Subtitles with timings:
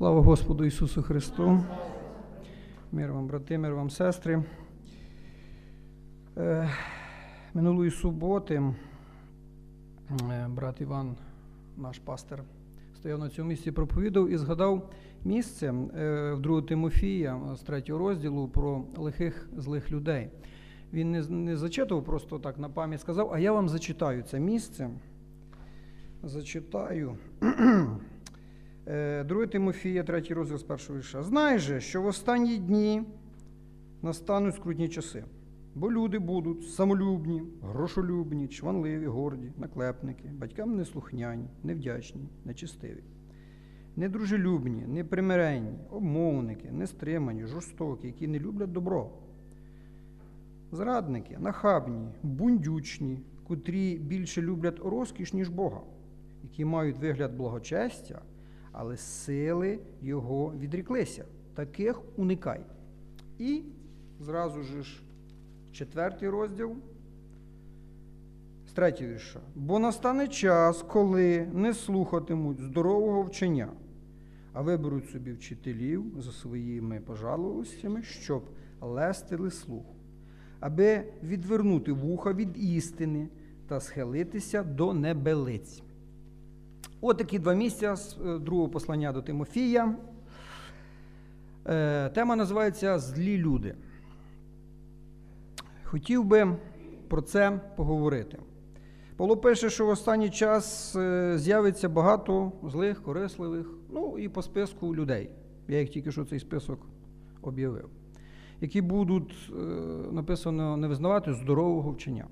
[0.00, 1.64] Слава Господу Ісусу Христу.
[2.92, 4.44] Мир вам, брати, мир вам, сестри.
[6.36, 6.70] Е,
[7.54, 8.62] минулої суботи
[10.30, 11.16] е, брат Іван,
[11.76, 12.42] наш пастир,
[12.94, 14.90] стояв на цьому місці, проповідав і згадав
[15.24, 20.30] місце е, в 2 Тимофія з 3 розділу про лихих злих людей.
[20.92, 24.90] Він не, не зачитував просто так на пам'ять сказав, а я вам зачитаю це місце.
[26.22, 27.16] Зачитаю.
[28.86, 31.22] 2 Тимофія, 3 розділ з першого вірша.
[31.22, 33.02] Знай же, що в останні дні
[34.02, 35.24] настануть скрутні часи,
[35.74, 43.04] бо люди будуть самолюбні, грошолюбні, чванливі, горді, наклепники, батькам неслухняні, невдячні, нечистиві,
[43.96, 49.10] недружелюбні, непримиренні, обмовники, нестримані, жорстокі, які не люблять добро.
[50.72, 55.80] Зрадники, нахабні, бундючні, котрі більше люблять розкіш, ніж Бога,
[56.42, 58.22] які мають вигляд благочестя,
[58.72, 61.24] але сили його відріклися.
[61.54, 62.60] Таких уникай.
[63.38, 63.62] І
[64.20, 65.02] зразу ж
[65.72, 66.76] четвертий розділ
[68.66, 69.40] з третього вірша.
[69.54, 73.68] Бо настане час, коли не слухатимуть здорового вчення,
[74.52, 78.42] а виберуть собі вчителів за своїми пожаловостями, щоб
[78.80, 79.84] лестили слух,
[80.60, 83.28] аби відвернути вуха від істини
[83.68, 85.82] та схилитися до небелиць.
[87.00, 89.94] От такі два місця з другого послання до Тимофія.
[92.14, 93.74] Тема називається Злі люди.
[95.84, 96.56] Хотів би
[97.08, 98.38] про це поговорити.
[99.16, 100.96] Павло пише, що в останній час
[101.34, 105.30] з'явиться багато злих, корисливих, ну і по списку людей.
[105.68, 106.80] Я їх тільки що цей список
[107.42, 107.88] об'явив,
[108.60, 109.52] які будуть
[110.12, 112.26] написано не визнавати здорового вчення.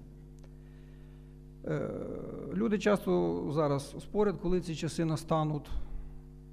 [2.54, 5.70] Люди часто зараз спорять, коли ці часи настануть,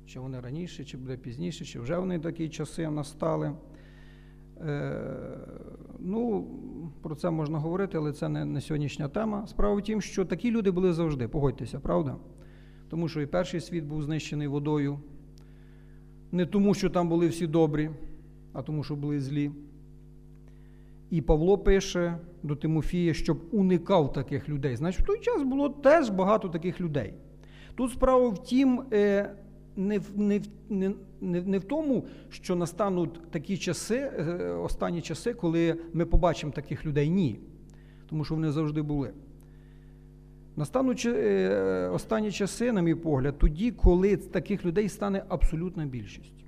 [0.06, 3.52] чи вони раніше, чи буде пізніше, чи вже вони такі часи настали.
[6.00, 6.48] Ну,
[7.02, 9.48] про це можна говорити, але це не, не сьогоднішня тема.
[9.48, 12.16] Справа в тім, що такі люди були завжди, погодьтеся, правда?
[12.90, 15.00] Тому що і перший світ був знищений водою.
[16.32, 17.90] Не тому, що там були всі добрі,
[18.54, 19.52] а тому, що були злі.
[21.10, 24.76] І Павло пише до Тимофія, щоб уникав таких людей.
[24.76, 27.14] Значить, в той час було теж багато таких людей.
[27.76, 28.84] Тут справа в тім,
[29.76, 30.94] не в, не, не,
[31.42, 34.08] не в тому, що настануть такі часи,
[34.64, 37.10] останні часи, коли ми побачимо таких людей.
[37.10, 37.40] Ні.
[38.10, 39.14] Тому що вони завжди були.
[40.56, 41.10] Настануть
[41.92, 46.45] останні часи, на мій погляд, тоді, коли таких людей стане абсолютна більшість.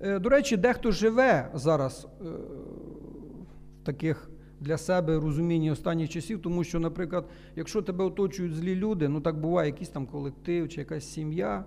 [0.00, 2.08] До речі, дехто живе зараз
[3.82, 9.08] в таких для себе розумінні останніх часів, тому що, наприклад, якщо тебе оточують злі люди,
[9.08, 11.64] ну так буває, якийсь там колектив чи якась сім'я,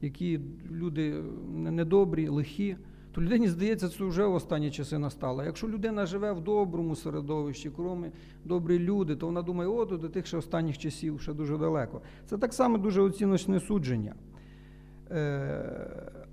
[0.00, 0.40] які
[0.70, 1.14] люди
[1.54, 2.76] недобрі, лихі,
[3.12, 5.44] то людині здається, це вже в останні часи настало.
[5.44, 8.10] Якщо людина живе в доброму середовищі, кроме
[8.44, 12.00] добрі люди, то вона думає, о, до тих ще останніх часів ще дуже далеко.
[12.26, 14.14] Це так само дуже оціночне судження.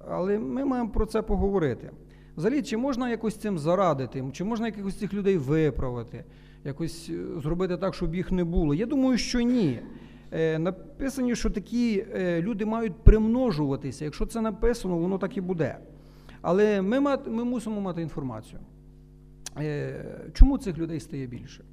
[0.10, 1.92] Але ми маємо про це поговорити.
[2.38, 6.24] Взагалі, чи можна якось цим зарадити, чи можна якихось цих людей виправити,
[6.64, 8.74] якось зробити так, щоб їх не було?
[8.74, 9.80] Я думаю, що ні.
[10.60, 12.06] Написано, що такі
[12.40, 14.06] люди мають примножуватися.
[14.06, 15.78] Якщо це написано, воно так і буде.
[16.42, 18.60] Але ми, ми мусимо мати інформацію.
[20.34, 21.64] Чому цих людей стає більше?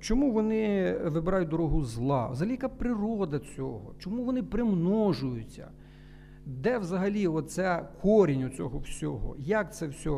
[0.00, 2.28] Чому вони вибирають дорогу зла?
[2.28, 3.94] Взагалі, яка природа цього?
[3.98, 5.68] Чому вони примножуються?
[6.48, 9.36] Де взагалі оця корінь цього всього?
[9.38, 10.10] Як це все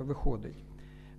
[0.00, 0.64] виходить?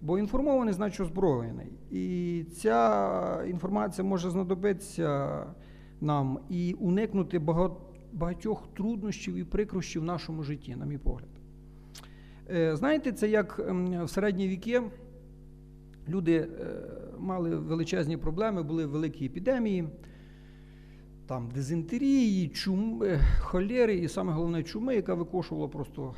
[0.01, 1.67] Бо інформований, значить озброєний.
[1.91, 5.43] І ця інформація може знадобитися
[6.01, 7.39] нам і уникнути
[8.13, 11.29] багатьох труднощів і прикрощів в нашому житті, на мій погляд.
[12.77, 13.59] Знаєте, це як
[14.03, 14.81] в середні віки
[16.07, 16.47] люди
[17.17, 19.87] мали величезні проблеми, були великі епідемії
[21.29, 23.03] там дизентерії, чум,
[23.39, 26.13] холери і саме головне чуми, яка викошувала просто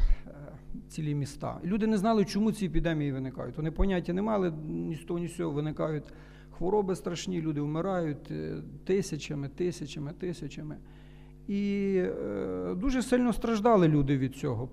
[0.87, 1.59] цілі міста.
[1.63, 3.57] Люди не знали, чому ці епідемії виникають.
[3.57, 6.03] Вони поняття не мали, ні з того, ні з цього виникають
[6.51, 8.31] хвороби страшні, люди вмирають
[8.85, 10.77] тисячами, тисячами, тисячами.
[11.47, 14.67] І е, дуже сильно страждали люди від цього.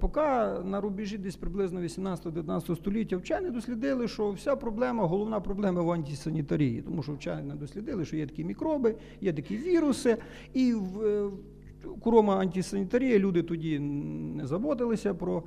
[0.00, 0.20] Поки
[0.64, 6.82] на рубежі десь приблизно 18-19 століття вчені дослідили, що вся проблема, головна проблема в антисанітарії,
[6.82, 10.16] тому що вчені дослідили, що є такі мікроби, є такі віруси,
[10.54, 11.30] і в
[12.02, 15.42] крома антисанітарія люди тоді не заводилися про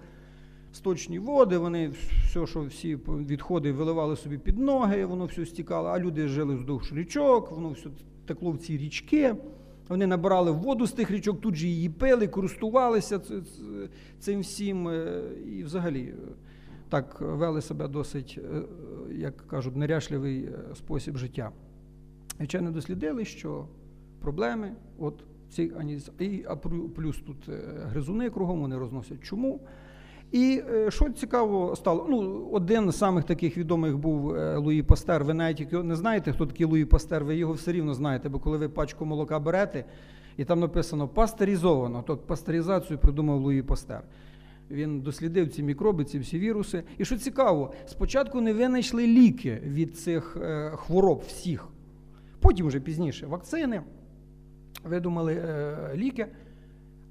[0.71, 1.89] сточні води, вони
[2.25, 6.93] все, що всі відходи виливали собі під ноги, воно все стікало, а люди жили вздовж
[6.93, 7.89] річок, воно все
[8.25, 9.35] текло в ці річки.
[9.89, 13.21] Вони набирали воду з тих річок, тут же її пили, користувалися
[14.19, 14.87] цим всім.
[14.87, 16.13] Е, і взагалі е,
[16.89, 18.61] так вели себе досить, е,
[19.15, 21.51] як кажуть, неряшливий спосіб життя.
[22.39, 23.67] Вчені дослідили, що
[24.21, 25.71] проблеми, от ці
[26.19, 26.45] і
[26.95, 27.49] плюс тут
[27.83, 29.59] гризуни кругом, вони розносять чому.
[30.31, 35.23] І що цікаво стало, ну, один з самих таких відомих був Луї Пастер.
[35.23, 38.57] Ви навіть не знаєте, хто такий Луї Пастер, ви його все рівно знаєте, бо коли
[38.57, 39.85] ви пачку молока берете,
[40.37, 44.01] і там написано пастеризовано, то пастеризацію придумав Луї Пастер.
[44.71, 46.83] Він дослідив ці мікроби, ці всі віруси.
[46.97, 50.37] І що цікаво, спочатку не винайшли ліки від цих
[50.75, 51.67] хвороб всіх.
[52.39, 53.81] Потім вже пізніше вакцини,
[54.83, 56.27] видумали е, ліки.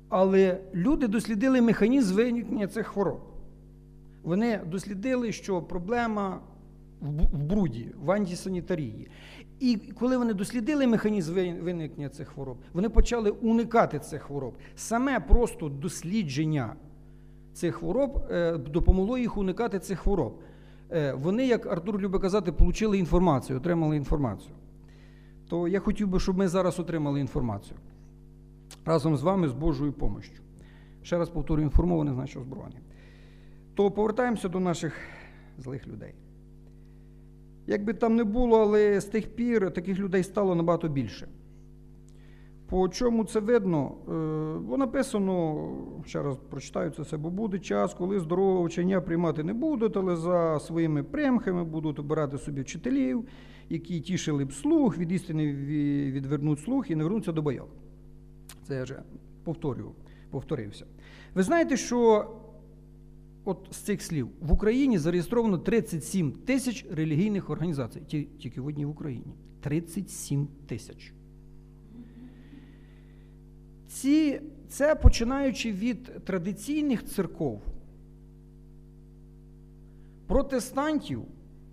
[0.09, 3.21] Але люди дослідили механізм виникнення цих хвороб.
[4.23, 6.41] Вони дослідили, що проблема
[7.01, 9.09] в бруді, в антисанітарії.
[9.61, 14.55] І коли вони дослідили механізм виникнення цих хвороб, вони почали уникати цих хвороб.
[14.75, 16.77] Саме просто дослідження
[17.53, 20.41] цих хвороб е, допомогло їх уникати цих хвороб.
[20.93, 24.55] Е, вони, як Артур любить казати, отримали інформацію, отримали інформацію.
[25.49, 27.77] То я хотів би, щоб ми зараз отримали інформацію
[28.87, 30.43] разом з вами з Божою помощю.
[31.03, 32.83] Ще раз повторюю, інформований, значить озброєний.
[33.75, 34.99] То повертаємося до наших
[35.59, 36.15] злих людей.
[37.67, 41.29] Як би там не було, але з тих пір таких людей стало набагато більше.
[42.69, 43.93] По чому це видно?
[44.09, 45.69] Е, бо написано,
[46.07, 50.17] ще раз прочитаю це все, бо буде час, коли здорового вчення приймати не будуть, але
[50.17, 53.25] за своїми примхами будуть обирати собі вчителів,
[53.69, 55.53] які тішили б слух, від істини
[56.13, 57.69] відвернуть слух і не вернуться до бойок.
[58.67, 59.03] Це я вже
[59.45, 59.93] повторюю,
[60.31, 60.87] повторився.
[61.35, 62.31] Ви знаєте, що
[63.45, 68.01] от з цих слів в Україні зареєстровано 37 тисяч релігійних організацій.
[68.39, 69.35] Тільки в одній в Україні.
[69.61, 71.13] 37 тисяч.
[73.89, 77.63] Ці, Це починаючи від традиційних церков,
[80.27, 81.23] протестантів,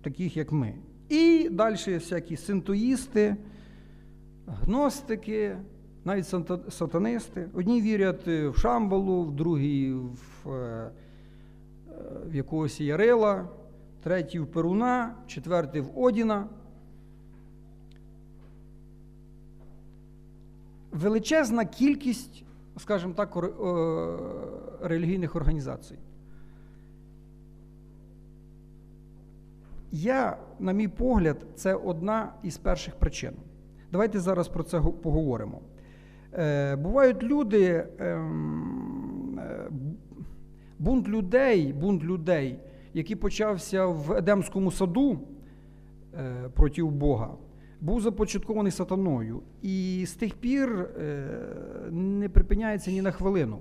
[0.02, 0.74] таких як ми,
[1.08, 3.36] і далі всякі синтоїсти,
[4.46, 5.56] гностики,
[6.04, 6.26] навіть
[6.68, 7.48] сатанисти.
[7.54, 10.90] Одні вірять в Шамбалу, в другі в, е,
[12.26, 13.48] в якогось Ярила,
[14.02, 16.48] треті в Перуна, четвертий в Одіна.
[20.92, 22.44] Величезна кількість,
[22.76, 23.48] скажімо так, е,
[24.80, 25.98] релігійних організацій.
[29.92, 33.32] Я, на мій погляд, це одна із перших причин.
[33.92, 35.60] Давайте зараз про це поговоримо.
[36.38, 39.70] Е, бувають люди, ем, е,
[40.78, 42.58] бунт людей, бунт людей,
[42.94, 45.20] який почався в Едемському саду
[46.14, 47.34] е, проти Бога,
[47.80, 49.42] був започаткований сатаною.
[49.62, 50.88] І з тих пір
[51.90, 53.58] не припиняється ні на хвилину.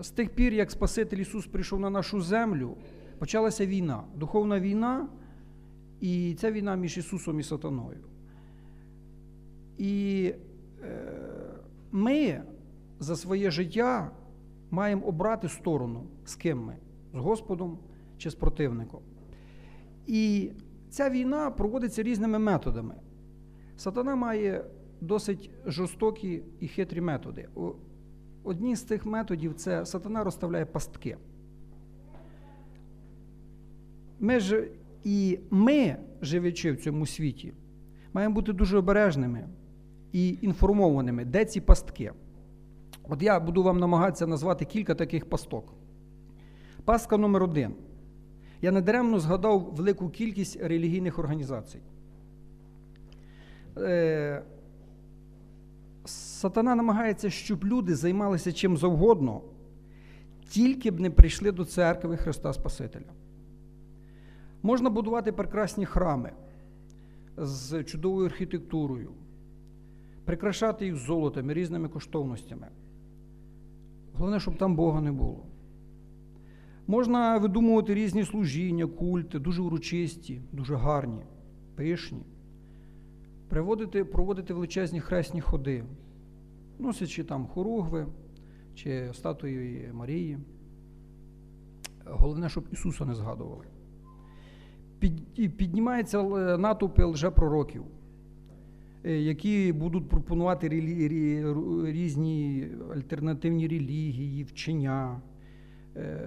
[0.00, 2.76] З тих пір, як Спаситель Ісус прийшов на нашу землю,
[3.18, 5.08] почалася війна, духовна війна,
[6.00, 7.98] і ця війна між Ісусом і Сатаною.
[9.78, 10.24] І
[10.82, 11.12] е,
[11.92, 12.42] ми
[12.98, 14.10] за своє життя
[14.70, 16.76] маємо обрати сторону, з ким ми,
[17.14, 17.78] з Господом
[18.18, 19.00] чи з противником.
[20.06, 20.50] І
[20.90, 22.94] ця війна проводиться різними методами.
[23.76, 24.64] Сатана має
[25.00, 27.48] досить жорстокі і хитрі методи.
[28.44, 31.16] Одні з цих методів це сатана розставляє пастки.
[34.20, 34.68] Ми ж
[35.04, 37.52] і ми, живучи в цьому світі,
[38.12, 39.48] маємо бути дуже обережними
[40.12, 42.12] і інформованими, де ці пастки.
[43.08, 45.74] От я буду вам намагатися назвати кілька таких пасток.
[46.84, 47.74] Пастка номер один.
[48.62, 51.78] Я недаремно згадав велику кількість релігійних організацій.
[53.76, 54.42] Е,
[56.04, 59.42] Сатана намагається, щоб люди займалися чим завгодно,
[60.48, 63.12] тільки б не прийшли до церкви Христа Спасителя.
[64.62, 66.32] Можна будувати прекрасні храми
[67.36, 69.10] з чудовою архітектурою,
[70.28, 72.68] прикрашати їх золотом і різними коштовностями.
[74.12, 75.46] Головне, щоб там Бога не було.
[76.86, 81.22] Можна видумувати різні служіння, культи, дуже урочисті, дуже гарні,
[81.74, 82.22] пишні,
[83.48, 85.84] приводити, проводити величезні хресні ходи,
[86.78, 88.06] носячи там хоругви
[88.74, 90.38] чи статуї Марії.
[92.04, 93.64] Головне, щоб Ісуса не згадували.
[95.56, 96.22] Піднімається
[96.58, 97.84] натовпи лжепророків.
[99.04, 100.68] Е, які будуть пропонувати
[101.84, 105.20] різні альтернативні релігії, вчення.
[105.96, 106.18] Е,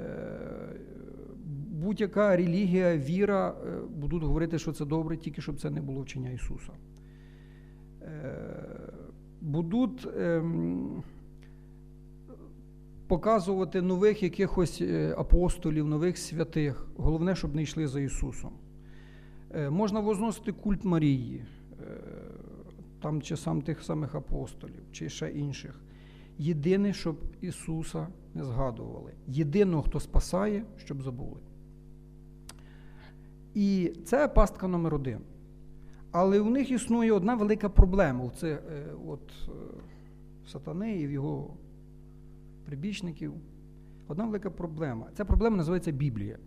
[1.72, 6.30] будь-яка релігія, віра, е, будуть говорити, що це добре, тільки щоб це не було вчення
[6.30, 6.72] Ісуса.
[9.42, 11.04] будуть ем,
[13.08, 14.82] показувати нових якихось
[15.18, 16.88] апостолів, нових святих.
[16.98, 18.52] Головне, щоб не йшли за Ісусом.
[19.70, 21.46] Можна возносити культ Марії,
[23.02, 25.82] там чи сам тих самих апостолів, чи ще інших.
[26.38, 29.14] Єдине, щоб Ісуса не згадували.
[29.28, 31.40] Єдиного, хто спасає, щоб забули.
[33.54, 35.20] І це пастка номер один.
[36.12, 38.30] Але у них існує одна велика проблема.
[38.30, 39.52] Це е, от е,
[40.48, 41.58] сатани і в його
[42.66, 43.34] прибічників.
[44.08, 45.08] Одна велика проблема.
[45.14, 46.38] Ця проблема називається Біблія.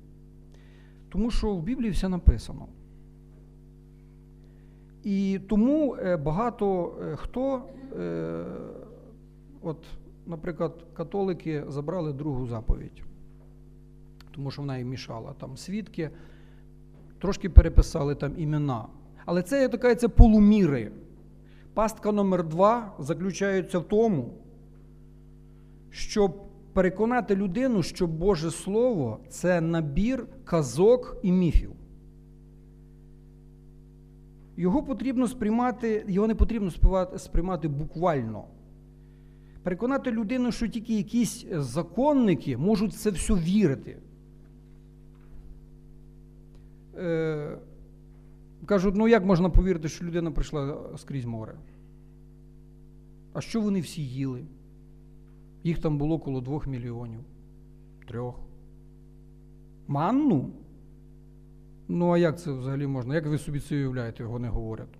[1.08, 2.68] Тому що в Біблії все написано.
[5.04, 7.62] І тому е, багато хто,
[9.62, 9.76] от,
[10.26, 13.02] наприклад, католики забрали другу заповідь,
[14.34, 15.32] тому що вона їм мішала.
[15.40, 16.10] Там свідки
[17.20, 18.86] трошки переписали там імена.
[19.24, 20.92] Але це є така полуміри.
[21.74, 24.32] Пастка номер два заключається в тому,
[25.90, 26.42] щоб
[26.72, 31.72] переконати людину, що Боже Слово це набір казок і міфів.
[34.56, 36.70] Його потрібно сприймати, його не потрібно
[37.16, 38.44] сприймати буквально.
[39.62, 43.98] Переконати людину, що тільки якісь законники можуть це все вірити.
[46.96, 47.58] Е,
[48.66, 51.54] Кажуть, ну як можна повірити, що людина прийшла скрізь море?
[53.32, 54.44] А що вони всі їли?
[55.64, 57.20] Їх там було коло двох мільйонів,
[58.08, 58.40] трьох.
[59.88, 60.50] Манну?
[61.88, 63.14] Ну, а як це взагалі можна?
[63.14, 64.98] Як ви собі це уявляєте, його не говорять?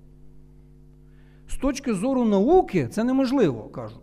[1.48, 4.00] З точки зору науки це неможливо, кажуть.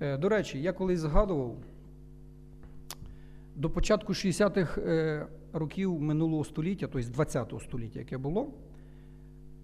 [0.00, 1.56] Е, до речі, я колись згадував,
[3.56, 4.80] до початку 60-х
[5.52, 8.48] років минулого століття, тобто 20-го століття, яке було,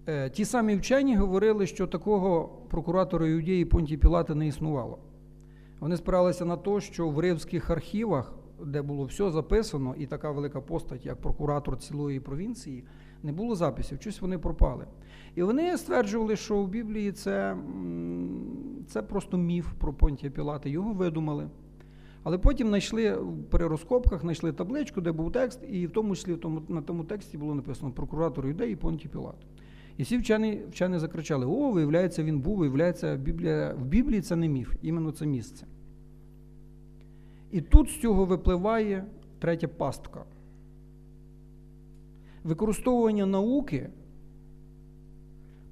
[0.07, 4.97] е, ті самі вчені говорили, що такого прокуратора Юдеї Понтії Пілата не існувало.
[5.79, 8.33] Вони спиралися на те, що в римських архівах,
[8.65, 12.83] де було все записано, і така велика постать, як прокуратор цілої провінції,
[13.23, 14.85] не було записів, щось вони пропали.
[15.35, 17.57] І вони стверджували, що в Біблії це,
[18.87, 21.49] це просто міф про Понтія Пілата, його видумали.
[22.23, 23.17] Але потім знайшли
[23.49, 27.03] при розкопках, знайшли табличку, де був текст, і в тому числі в тому, на тому
[27.03, 29.35] тексті було написано прокуратор юдеї Понті Пілат.
[29.97, 34.47] І всі вчені вчені закричали: О, виявляється, він був, виявляється, Біблія, в Біблії це не
[34.47, 35.65] міф, іменно це місце.
[37.53, 39.05] І тут з цього випливає
[39.39, 40.23] третя пастка.
[42.43, 43.89] Використовування науки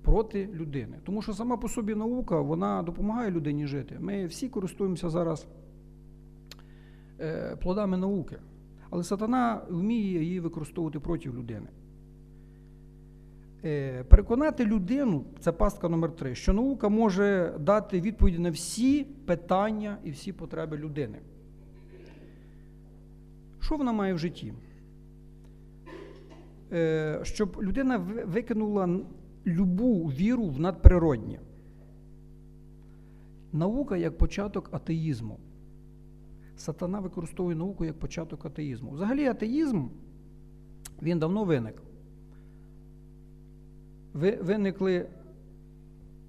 [0.01, 0.97] проти людини.
[1.03, 3.97] Тому що сама по собі наука вона допомагає людині жити.
[3.99, 5.47] Ми всі користуємося зараз.
[7.19, 8.37] Е, плодами науки.
[8.89, 11.67] Але сатана вміє її використовувати проти людини.
[13.65, 19.97] Е, переконати людину, це пастка номер 3 що наука може дати відповіді на всі питання
[20.03, 21.19] і всі потреби людини.
[23.61, 24.53] Що вона має в житті?
[26.71, 28.99] Е, щоб людина викинула
[29.45, 31.39] любу віру в надприроднє.
[33.53, 35.39] Наука як початок атеїзму
[36.61, 38.91] сатана використовує науку як початок атеїзму.
[38.91, 39.87] Взагалі, атеїзм
[41.01, 41.83] він давно виник.
[44.13, 45.07] Виникли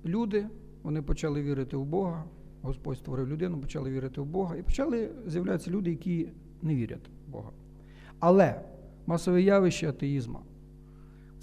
[0.05, 0.47] люди,
[0.83, 2.25] вони почали вірити в Бога.
[2.63, 6.29] Господь створив людину, почали вірити в Бога, і почали з'являтися люди, які
[6.63, 7.51] не вірять в Бога.
[8.19, 8.61] Але
[9.07, 10.39] масове явище атеїзму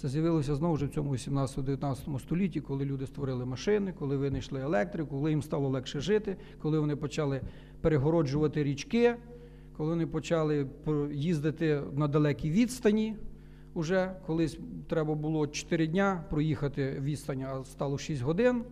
[0.00, 5.10] це з'явилося знову ж в цьому 18-19 столітті, коли люди створили машини, коли винайшли електрику,
[5.10, 7.40] коли їм стало легше жити, коли вони почали
[7.80, 9.16] перегороджувати річки,
[9.76, 10.66] коли вони почали
[11.12, 13.16] їздити на далекій відстані.
[13.74, 14.58] Уже колись
[14.88, 18.64] треба було 4 дня проїхати відстань, а стало 6 годин.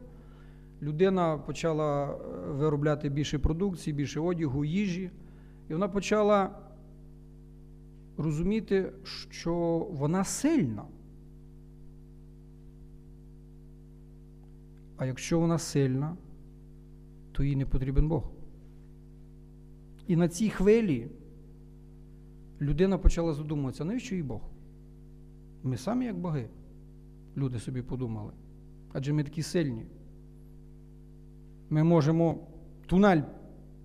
[0.82, 2.16] Людина почала е,
[2.50, 5.10] виробляти більше продукції, більше одягу, їжі,
[5.68, 6.50] і вона почала
[8.16, 8.92] розуміти,
[9.30, 9.54] що
[9.90, 10.84] вона сильна.
[14.96, 16.16] А якщо вона сильна,
[17.32, 18.30] то їй не потрібен Бог.
[20.06, 21.08] І на цій хвилі
[22.60, 24.40] людина почала задумуватися, навіщо їй Бог?
[25.62, 26.48] Ми самі як боги.
[27.36, 28.32] Люди собі подумали.
[28.92, 29.86] Адже ми такі сильні.
[31.70, 32.46] Ми можемо
[32.86, 33.22] тунель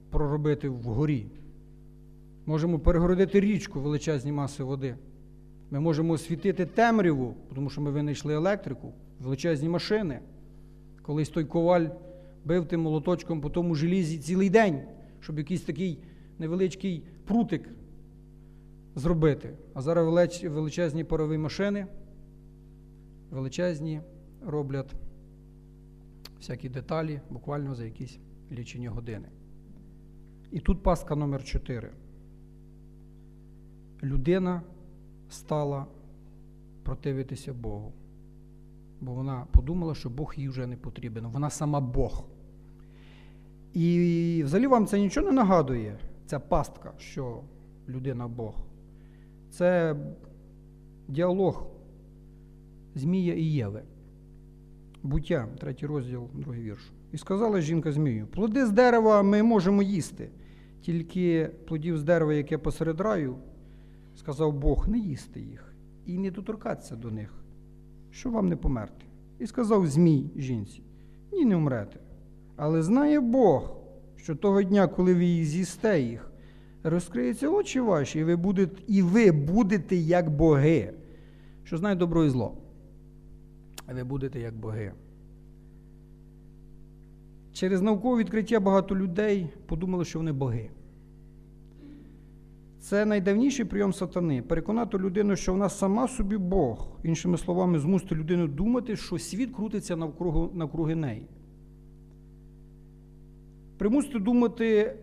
[0.10, 1.28] проробити вгорі.
[2.46, 4.96] Можемо перегородити річку величезні маси води.
[5.72, 10.20] Ми можемо освітити темряву, тому що ми винайшли електрику, величезні машини.
[11.02, 11.88] Колись той коваль
[12.46, 14.82] бив тим молоточком по тому желізі цілий день,
[15.20, 16.00] щоб якийсь такий
[16.40, 17.70] невеличкий прутик
[18.96, 19.54] зробити.
[19.74, 21.88] А зараз величезні парові машини,
[23.32, 24.02] величезні
[24.46, 24.94] роблять
[26.38, 28.20] всякі деталі буквально за якісь
[28.52, 29.28] лічені години.
[30.52, 31.92] І тут пастка номер 4
[34.04, 34.62] Людина
[35.30, 35.86] стала
[36.84, 37.94] противитися Богу,
[39.02, 41.28] бо вона подумала, що Бог їй вже не потрібен.
[41.28, 42.26] Вона сама Бог.
[43.74, 47.42] І взагалі вам це нічого не нагадує, ця пастка, що
[47.90, 48.56] людина Бог.
[49.50, 49.96] Це
[51.08, 51.68] діалог
[52.96, 53.84] Змія і Єви.
[55.04, 56.92] Буття, третій розділ, другий вірш.
[57.12, 60.30] І сказала жінка Змію: плоди з дерева ми можемо їсти,
[60.82, 63.36] тільки плодів з дерева, яке посеред раю,
[64.16, 65.74] сказав Бог, не їсти їх
[66.06, 67.34] і не доторкатися до них,
[68.12, 69.06] що вам не померти.
[69.40, 70.84] І сказав Змій жінці:
[71.32, 72.00] ні, не вмрете.
[72.56, 73.76] Але знає Бог,
[74.16, 76.32] що того дня, коли ви з'їсте їх,
[76.84, 80.94] розкриються очі ваші, і ви будете, і ви будете як боги,
[81.64, 82.58] що знає добро і зло.
[83.94, 84.92] Ви будете як боги.
[87.54, 90.70] Через наукове відкриття багато людей подумали, що вони боги.
[92.84, 97.00] Це найдавніший прийом сатани переконати людину, що вона сама собі Бог.
[97.04, 101.28] Іншими словами, змусити людину думати, що світ крутиться навкруги, навкруги неї.
[103.78, 104.96] Примусити думати,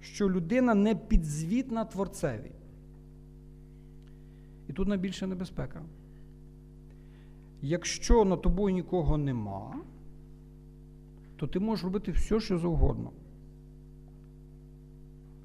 [0.00, 2.52] що людина не підзвітна творцеві.
[4.68, 5.82] І тут найбільша небезпека.
[7.60, 9.74] Якщо на тобою нікого нема,
[11.36, 13.10] то ти можеш робити все, що завгодно.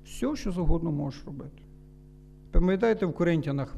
[0.08, 1.62] Все, що завгодно можеш робити.
[2.52, 3.76] Пам'ятаєте, в Коринтянах,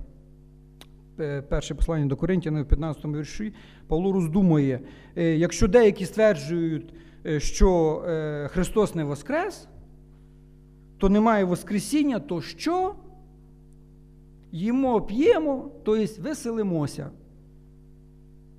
[1.49, 3.53] перше послання до Коринтянах, в 15 вірші,
[3.87, 4.79] Павло роздумує,
[5.15, 6.93] якщо деякі стверджують,
[7.37, 8.01] що
[8.49, 9.67] Христос не Воскрес,
[10.97, 12.95] то немає Воскресіння, то що?
[14.51, 17.09] Їмо, п'ємо, тобто веселимося.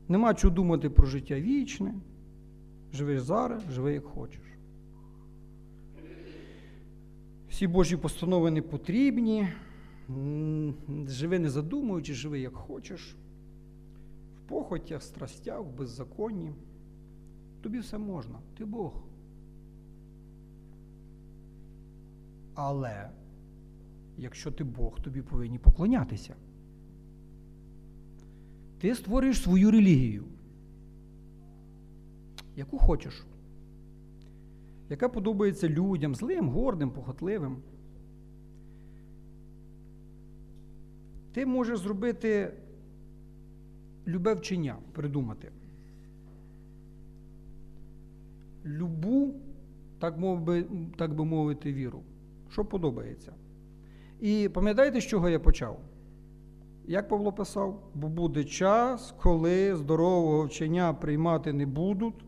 [0.08, 1.94] Нема чого думати про життя вічне.
[2.92, 4.40] Живи зараз, живи як хочеш.
[7.50, 9.48] Всі Божі постанови не потрібні.
[11.06, 13.16] Живи не задумуючи, живи як хочеш.
[14.36, 16.52] В похотях, страстях, в беззаконні.
[17.62, 19.02] Тобі все можна, ти Бог.
[22.54, 23.10] Але
[24.18, 26.34] якщо ти Бог, тобі повинні поклонятися.
[28.80, 30.24] Ти створюєш свою релігію,
[32.56, 33.24] яку хочеш,
[34.90, 37.56] яка подобається людям, злим, гордим, похотливим.
[41.32, 42.52] Ти можеш зробити
[44.06, 45.50] любе вчення, придумати.
[48.64, 49.34] Любу,
[49.98, 50.64] так, мов би,
[50.96, 52.02] так би мовити, віру,
[52.50, 53.32] що подобається.
[54.20, 55.80] І пам'ятаєте, з чого я почав?
[56.86, 62.24] Як Павло писав, бо буде час, коли здорового вчення приймати не будуть,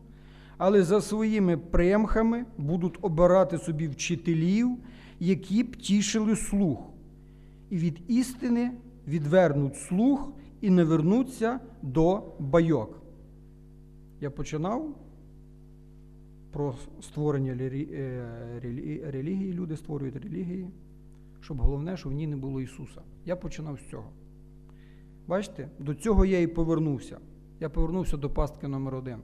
[0.57, 4.77] але за своїми примхами будуть обирати собі вчителів,
[5.19, 6.89] які б тішили слух,
[7.69, 8.71] і від істини
[9.07, 13.01] відвернуть слух і не вернуться до байок.
[14.21, 14.95] Я починав
[16.51, 17.53] про створення
[19.11, 20.67] релігії, люди створюють релігії,
[21.41, 23.01] щоб головне, щоб в ній не було Ісуса.
[23.25, 24.09] Я починав з цього.
[25.27, 27.17] Бачите, до цього я і повернувся.
[27.59, 29.17] Я повернувся до пастки номер один.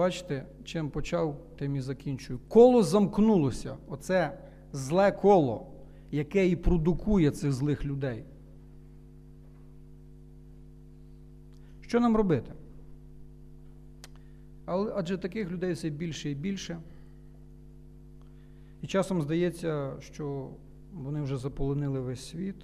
[0.00, 2.38] Бачите, чим почав, тим і закінчую.
[2.48, 3.76] Коло замкнулося.
[3.88, 4.38] Оце
[4.72, 5.66] зле коло,
[6.10, 8.24] яке і продукує цих злих людей.
[11.80, 12.52] Що нам робити?
[14.66, 16.78] Адже таких людей все більше і більше.
[18.82, 20.50] І часом здається, що
[20.94, 22.56] вони вже заполонили весь світ.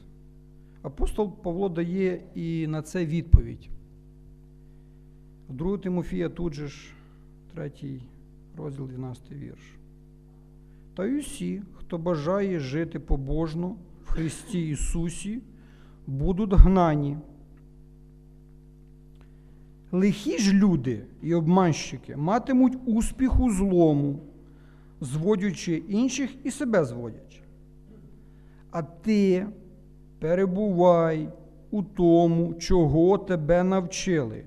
[0.83, 3.69] Апостол Павло дає і на це відповідь.
[5.49, 6.93] В 2 Тимофія тут же ж,
[7.57, 8.01] 3
[8.57, 9.79] розділ 12 вірш.
[10.95, 15.41] Та й усі, хто бажає жити побожно в Христі Ісусі,
[16.07, 17.17] будуть гнані.
[19.93, 24.21] Лихі ж люди і обманщики матимуть успіх у злому,
[25.01, 27.41] зводячи інших і себе зводячи.
[28.71, 29.47] А ти
[30.19, 31.29] перебувай
[31.71, 34.45] у тому, чого тебе навчили,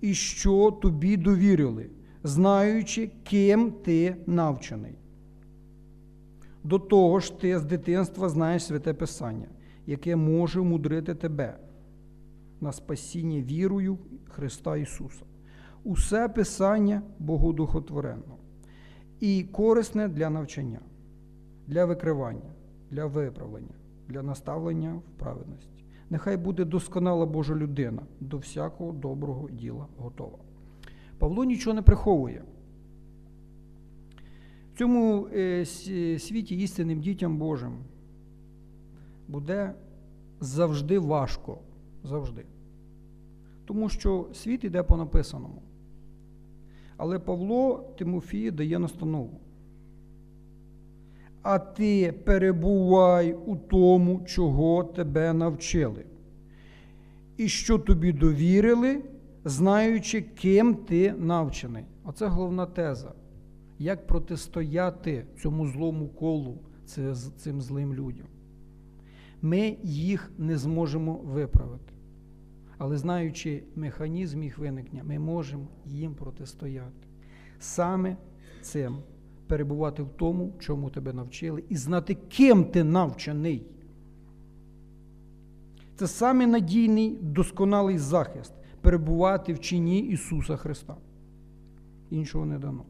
[0.00, 1.90] і що тобі довірили,
[2.28, 4.94] знаючи, ким ти навчений.
[6.64, 9.48] До того ж, ти з дитинства знаєш святе Писання,
[9.86, 11.58] яке може мудрити тебе
[12.60, 15.24] на спасіння вірою Христа Ісуса.
[15.84, 18.36] Усе Писання Богодухотворенно
[19.20, 20.80] і корисне для навчання,
[21.66, 22.50] для викривання,
[22.90, 23.74] для виправлення,
[24.08, 25.78] для наставлення в праведності,
[26.10, 30.38] Нехай буде досконала Божа людина, до всякого доброго діла готова.
[31.18, 32.42] Павло нічого не приховує.
[34.74, 35.66] В цьому е,
[36.18, 37.78] світі істинним дітям Божим
[39.28, 39.74] буде
[40.40, 41.58] завжди важко.
[42.04, 42.44] Завжди.
[43.64, 45.62] Тому що світ іде по написаному.
[46.96, 49.40] Але Павло Тимофію дає настанову.
[51.42, 56.04] А ти перебувай у тому, чого тебе навчили,
[57.36, 59.02] і що тобі довірили,
[59.44, 61.84] знаючи, ким ти навчений.
[62.04, 63.12] Оце головна теза.
[63.78, 66.58] Як протистояти цьому злому колу,
[67.36, 68.26] цим злим людям.
[69.42, 71.92] Ми їх не зможемо виправити.
[72.78, 77.08] Але знаючи механізм їх виникнення, ми можемо їм протистояти.
[77.58, 78.16] Саме
[78.62, 78.96] цим
[79.46, 83.66] перебувати в тому, чому тебе навчили, і знати, ким ти навчений.
[85.96, 88.52] Це саме надійний, досконалий захист
[88.88, 90.96] перебувати в чині Ісуса Христа.
[92.10, 92.84] Іншого не дано.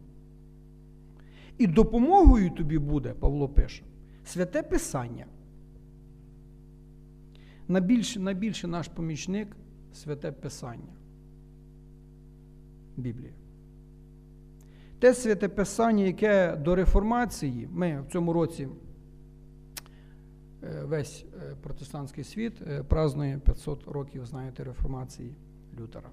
[1.59, 3.83] І допомогою тобі буде, Павло пише,
[4.25, 5.27] святе Писання.
[7.69, 9.57] Найбільше, найбільше наш помічник
[9.95, 10.93] святе Писання.
[12.97, 13.33] Біблія.
[14.99, 18.69] Те святе Писання, яке до реформації, ми в цьому році
[20.63, 25.35] е, весь е, протестантський світ е, празднує 500 років, знаєте, реформації
[25.81, 26.11] Лютера.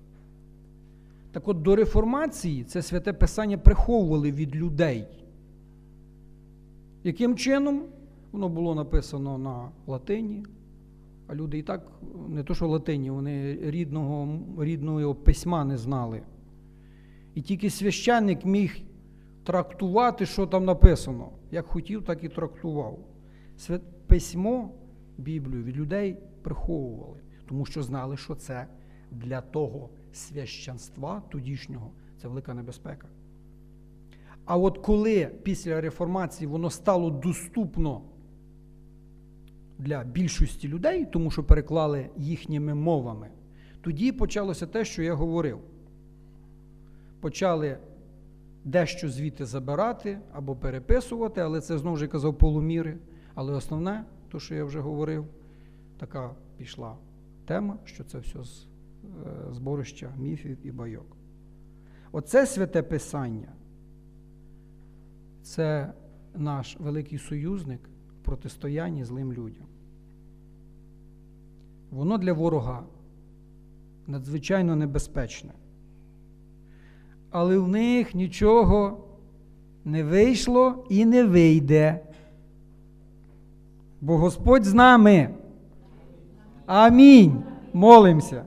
[1.32, 5.08] Так от до реформації це святе Писання приховували від людей.
[7.04, 7.84] Яким чином?
[8.32, 10.46] Воно було написано на латині,
[11.28, 11.92] а люди і так
[12.30, 16.22] не то, що латині, вони рідного, рідного письма не знали.
[17.36, 18.78] І тільки священник міг
[19.44, 21.30] трактувати, що там написано.
[21.52, 23.00] Як хотів, так і трактував.
[24.08, 24.72] Письмо,
[25.18, 28.68] Біблію від людей приховували, тому що знали, що це
[29.12, 31.92] для того священства тодішнього
[32.22, 33.08] це велика небезпека.
[34.46, 38.02] А от коли після реформації воно стало доступно
[39.80, 43.30] для більшості людей, тому що переклали їхніми мовами,
[43.82, 45.60] тоді почалося те, що я говорив.
[47.20, 47.78] Почали
[48.64, 52.98] дещо звідти забирати або переписувати, але це знову ж казав полуміри.
[53.34, 55.26] Але основне, то, що я вже говорив,
[55.98, 56.96] така пішла
[57.46, 58.68] тема, що це все з
[59.52, 61.18] зборища міфів і байок.
[62.12, 63.48] Оце святе Писання.
[65.44, 65.94] Це
[66.36, 67.80] наш великий союзник
[68.22, 69.66] в протистоянні злим людям.
[71.92, 72.84] Воно для ворога
[74.08, 75.52] надзвичайно небезпечне.
[77.30, 79.08] Але в них нічого
[79.86, 82.00] не вийшло і не вийде.
[84.02, 85.30] Бо Господь з нами.
[86.66, 87.44] Амінь.
[87.74, 88.46] Молимося.